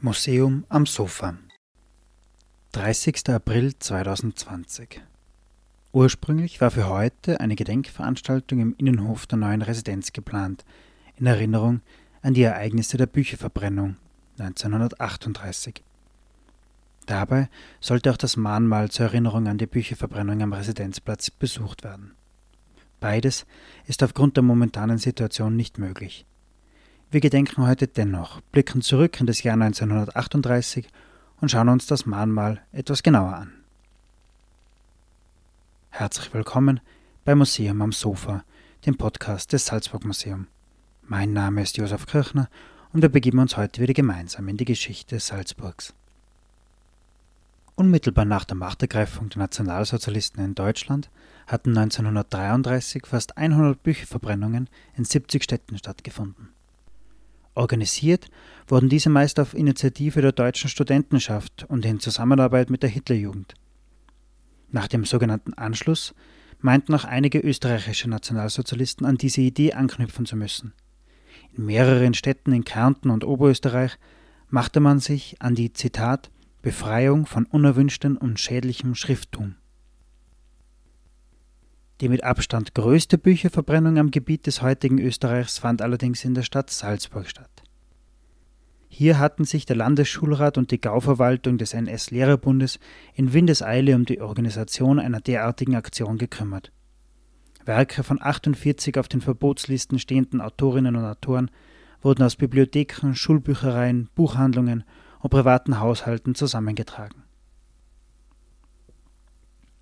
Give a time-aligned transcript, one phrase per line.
[0.00, 1.34] Museum am Sofa
[2.72, 3.30] 30.
[3.30, 5.02] April 2020
[5.92, 10.64] Ursprünglich war für heute eine Gedenkveranstaltung im Innenhof der neuen Residenz geplant,
[11.16, 11.80] in Erinnerung
[12.22, 13.96] an die Ereignisse der Bücherverbrennung
[14.38, 15.82] 1938.
[17.06, 17.48] Dabei
[17.80, 22.12] sollte auch das Mahnmal zur Erinnerung an die Bücherverbrennung am Residenzplatz besucht werden.
[23.00, 23.46] Beides
[23.86, 26.26] ist aufgrund der momentanen Situation nicht möglich.
[27.10, 30.86] Wir gedenken heute dennoch, blicken zurück in das Jahr 1938
[31.40, 33.52] und schauen uns das Mahnmal etwas genauer an.
[35.88, 36.80] Herzlich willkommen
[37.24, 38.44] bei Museum am Sofa,
[38.86, 40.46] dem Podcast des Salzburg Museum.
[41.02, 42.48] Mein Name ist Josef Kirchner
[42.92, 45.94] und wir begeben uns heute wieder gemeinsam in die Geschichte Salzburgs.
[47.80, 51.08] Unmittelbar nach der Machtergreifung der Nationalsozialisten in Deutschland
[51.46, 56.50] hatten 1933 fast 100 Bücherverbrennungen in 70 Städten stattgefunden.
[57.54, 58.28] Organisiert
[58.68, 63.54] wurden diese meist auf Initiative der deutschen Studentenschaft und in Zusammenarbeit mit der Hitlerjugend.
[64.68, 66.14] Nach dem sogenannten Anschluss
[66.60, 70.74] meinten auch einige österreichische Nationalsozialisten an diese Idee anknüpfen zu müssen.
[71.56, 73.96] In mehreren Städten in Kärnten und Oberösterreich
[74.50, 76.30] machte man sich an die Zitat
[76.62, 79.56] Befreiung von unerwünschtem und schädlichem Schrifttum.
[82.00, 86.70] Die mit Abstand größte Bücherverbrennung am Gebiet des heutigen Österreichs fand allerdings in der Stadt
[86.70, 87.62] Salzburg statt.
[88.88, 92.78] Hier hatten sich der Landesschulrat und die Gauverwaltung des NS-Lehrerbundes
[93.14, 96.72] in Windeseile um die Organisation einer derartigen Aktion gekümmert.
[97.64, 101.50] Werke von 48 auf den Verbotslisten stehenden Autorinnen und Autoren
[102.02, 104.84] wurden aus Bibliotheken, Schulbüchereien, Buchhandlungen
[105.20, 107.22] und privaten Haushalten zusammengetragen.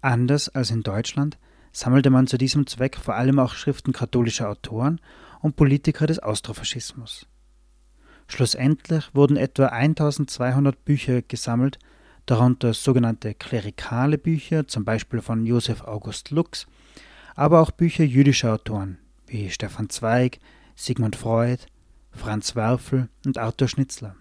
[0.00, 1.38] Anders als in Deutschland
[1.72, 5.00] sammelte man zu diesem Zweck vor allem auch Schriften katholischer Autoren
[5.40, 7.26] und Politiker des Austrofaschismus.
[8.28, 11.78] Schlussendlich wurden etwa 1200 Bücher gesammelt,
[12.26, 16.66] darunter sogenannte klerikale Bücher, zum Beispiel von Josef August Lux,
[17.34, 20.38] aber auch Bücher jüdischer Autoren wie Stefan Zweig,
[20.74, 21.62] Sigmund Freud,
[22.12, 24.16] Franz Werfel und Arthur Schnitzler.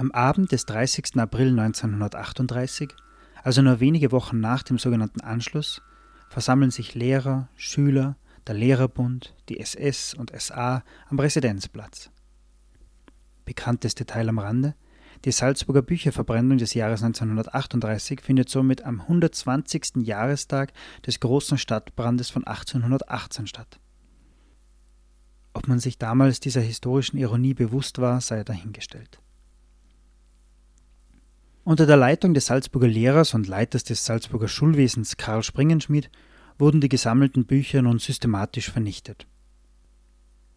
[0.00, 1.18] Am Abend des 30.
[1.18, 2.88] April 1938
[3.42, 5.82] also nur wenige Wochen nach dem sogenannten Anschluss
[6.30, 8.16] versammeln sich Lehrer, Schüler,
[8.46, 12.08] der Lehrerbund, die SS und SA am Residenzplatz.
[13.44, 14.74] Bekannteste Teil am Rande,
[15.26, 19.96] die Salzburger Bücherverbrennung des Jahres 1938 findet somit am 120.
[19.96, 20.72] Jahrestag
[21.06, 23.78] des großen Stadtbrandes von 1818 statt.
[25.52, 29.20] Ob man sich damals dieser historischen Ironie bewusst war, sei dahingestellt.
[31.62, 36.10] Unter der Leitung des Salzburger Lehrers und Leiters des Salzburger Schulwesens Karl Springenschmidt
[36.58, 39.26] wurden die gesammelten Bücher nun systematisch vernichtet.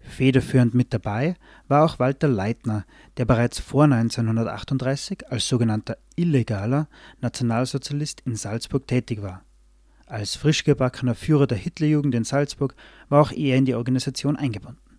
[0.00, 1.36] Federführend mit dabei
[1.68, 2.84] war auch Walter Leitner,
[3.16, 6.88] der bereits vor 1938 als sogenannter illegaler
[7.20, 9.42] Nationalsozialist in Salzburg tätig war.
[10.06, 12.74] Als frischgebackener Führer der Hitlerjugend in Salzburg
[13.08, 14.98] war auch er in die Organisation eingebunden.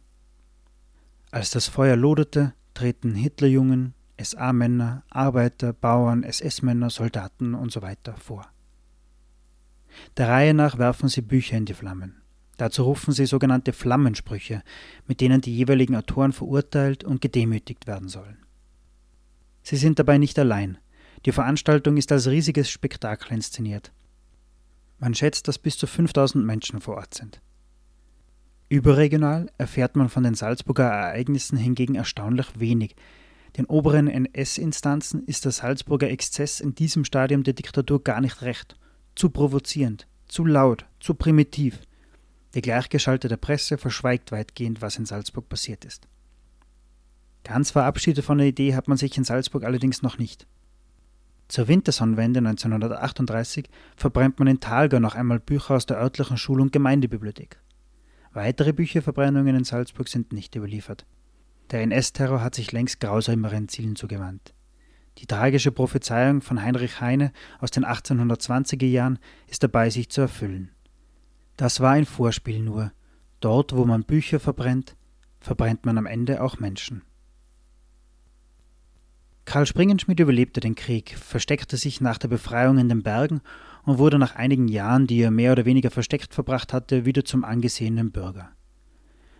[1.31, 7.95] Als das Feuer loderte, treten Hitlerjungen, SA-Männer, Arbeiter, Bauern, SS-Männer, Soldaten usw.
[8.05, 8.47] So vor.
[10.17, 12.21] Der Reihe nach werfen sie Bücher in die Flammen.
[12.57, 14.63] Dazu rufen sie sogenannte Flammensprüche,
[15.07, 18.37] mit denen die jeweiligen Autoren verurteilt und gedemütigt werden sollen.
[19.63, 20.77] Sie sind dabei nicht allein.
[21.25, 23.91] Die Veranstaltung ist als riesiges Spektakel inszeniert.
[24.99, 27.41] Man schätzt, dass bis zu 5000 Menschen vor Ort sind.
[28.69, 32.95] Überregional erfährt man von den Salzburger Ereignissen hingegen erstaunlich wenig,
[33.57, 38.75] den oberen NS-Instanzen ist der Salzburger Exzess in diesem Stadium der Diktatur gar nicht recht.
[39.15, 41.79] Zu provozierend, zu laut, zu primitiv.
[42.55, 46.07] Die gleichgeschaltete Presse verschweigt weitgehend, was in Salzburg passiert ist.
[47.43, 50.47] Ganz verabschiedet von der Idee hat man sich in Salzburg allerdings noch nicht.
[51.47, 56.71] Zur Wintersonnenwende 1938 verbrennt man in Talgau noch einmal Bücher aus der örtlichen Schul- und
[56.71, 57.59] Gemeindebibliothek.
[58.31, 61.05] Weitere Bücherverbrennungen in Salzburg sind nicht überliefert.
[61.71, 64.53] Der NS-Terror hat sich längst grausameren Zielen zugewandt.
[65.19, 70.71] Die tragische Prophezeiung von Heinrich Heine aus den 1820er Jahren ist dabei, sich zu erfüllen.
[71.55, 72.91] Das war ein Vorspiel nur.
[73.39, 74.95] Dort, wo man Bücher verbrennt,
[75.39, 77.03] verbrennt man am Ende auch Menschen.
[79.45, 83.41] Karl Springenschmidt überlebte den Krieg, versteckte sich nach der Befreiung in den Bergen
[83.83, 87.43] und wurde nach einigen Jahren, die er mehr oder weniger versteckt verbracht hatte, wieder zum
[87.43, 88.51] angesehenen Bürger.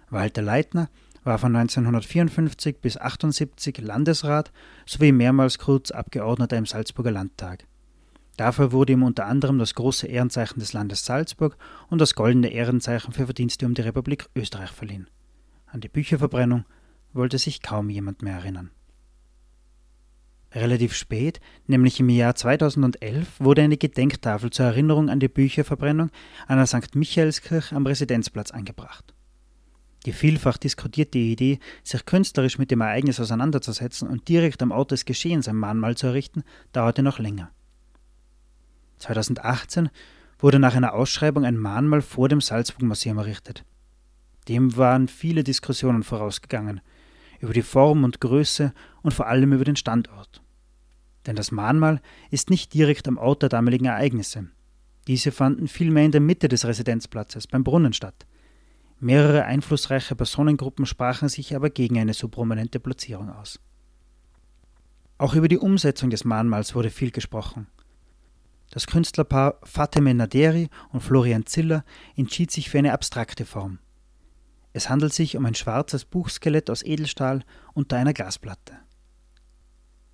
[0.10, 0.90] Walter Leitner
[1.24, 4.52] war von 1954 bis 1978 Landesrat
[4.86, 7.66] sowie mehrmals kurz Abgeordneter im Salzburger Landtag.
[8.38, 11.56] Dafür wurde ihm unter anderem das große Ehrenzeichen des Landes Salzburg
[11.90, 15.08] und das goldene Ehrenzeichen für Verdienste um die Republik Österreich verliehen.
[15.68, 16.66] An die Bücherverbrennung
[17.14, 18.72] wollte sich kaum jemand mehr erinnern.
[20.56, 26.12] Relativ spät, nämlich im Jahr 2011, wurde eine Gedenktafel zur Erinnerung an die Bücherverbrennung
[26.48, 26.96] an der St.
[26.96, 29.13] Michaelskirche am Residenzplatz angebracht.
[30.06, 35.06] Die vielfach diskutierte Idee, sich künstlerisch mit dem Ereignis auseinanderzusetzen und direkt am Ort des
[35.06, 37.52] Geschehens ein Mahnmal zu errichten, dauerte noch länger.
[38.98, 39.90] 2018
[40.40, 43.64] wurde nach einer Ausschreibung ein Mahnmal vor dem Salzburg Museum errichtet.
[44.50, 46.82] Dem waren viele Diskussionen vorausgegangen
[47.40, 50.42] über die Form und Größe und vor allem über den Standort.
[51.26, 52.02] Denn das Mahnmal
[52.32, 54.50] ist nicht direkt am Ort der damaligen Ereignisse.
[55.08, 58.26] Diese fanden vielmehr in der Mitte des Residenzplatzes, beim Brunnen statt.
[59.04, 63.60] Mehrere einflussreiche Personengruppen sprachen sich aber gegen eine so prominente Platzierung aus.
[65.18, 67.68] Auch über die Umsetzung des Mahnmals wurde viel gesprochen.
[68.72, 71.84] Das Künstlerpaar Fateme Naderi und Florian Ziller
[72.16, 73.80] entschied sich für eine abstrakte Form.
[74.72, 78.78] Es handelt sich um ein schwarzes Buchskelett aus Edelstahl unter einer Glasplatte.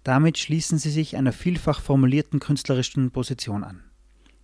[0.03, 3.83] Damit schließen sie sich einer vielfach formulierten künstlerischen Position an.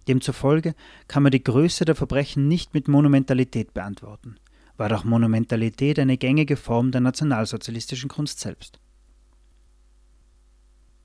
[0.07, 0.75] Demzufolge
[1.07, 4.37] kann man die Größe der Verbrechen nicht mit Monumentalität beantworten,
[4.77, 8.79] war doch Monumentalität eine gängige Form der nationalsozialistischen Kunst selbst.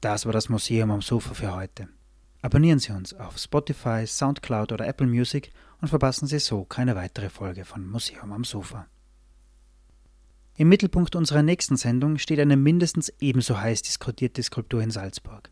[0.01, 1.89] Das war das Museum am Sofa für heute.
[2.43, 5.51] Abonnieren Sie uns auf Spotify, Soundcloud oder Apple Music
[5.81, 8.87] und verpassen Sie so keine weitere Folge von Museum am Sofa.
[10.57, 15.51] Im Mittelpunkt unserer nächsten Sendung steht eine mindestens ebenso heiß diskutierte Skulptur in Salzburg.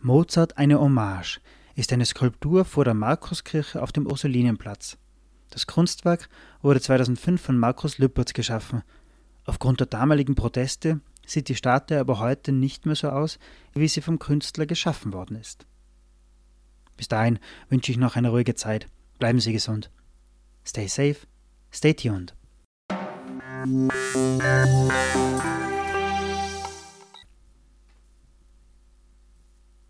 [0.00, 1.40] Mozart eine Hommage
[1.80, 4.98] ist eine Skulptur vor der Markuskirche auf dem Ursulinenplatz.
[5.48, 6.28] Das Kunstwerk
[6.60, 8.82] wurde 2005 von Markus Lüppertz geschaffen.
[9.46, 13.38] Aufgrund der damaligen Proteste sieht die Statue aber heute nicht mehr so aus,
[13.72, 15.66] wie sie vom Künstler geschaffen worden ist.
[16.98, 17.38] Bis dahin
[17.70, 18.86] wünsche ich noch eine ruhige Zeit.
[19.18, 19.90] Bleiben Sie gesund.
[20.66, 21.16] Stay safe,
[21.72, 22.34] stay tuned.